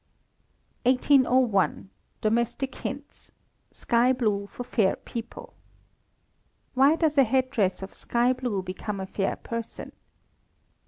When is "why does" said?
6.75-7.19